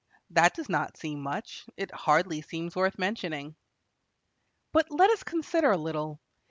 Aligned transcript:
that 0.31 0.55
does 0.55 0.67
not 0.67 0.97
seem 0.97 1.19
much; 1.21 1.63
it 1.77 1.91
hardly 1.91 2.41
seems 2.41 2.75
worth 2.75 2.97
mentioning. 2.97 3.55
But 4.71 4.89
let 4.89 5.11
us 5.11 5.21
consider 5.21 5.69
a 5.69 5.77
little. 5.77 6.19